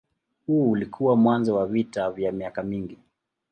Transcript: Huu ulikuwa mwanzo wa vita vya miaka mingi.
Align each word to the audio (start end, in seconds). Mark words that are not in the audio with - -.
Huu 0.47 0.71
ulikuwa 0.71 1.15
mwanzo 1.15 1.55
wa 1.55 1.67
vita 1.67 2.11
vya 2.11 2.31
miaka 2.31 2.63
mingi. 2.63 2.97